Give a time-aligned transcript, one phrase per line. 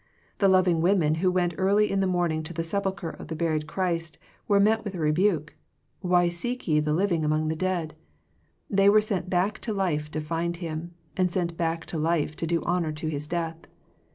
[0.39, 3.67] The loving women who went early in the morning to the sepulchre of the buried
[3.67, 5.53] Christ were met with a re buke,
[5.99, 7.93] "Why seek ye the living among the dead?'•
[8.75, 12.47] They were sent back to life to find Him, and sent back to life to
[12.47, 13.67] do honor to His death.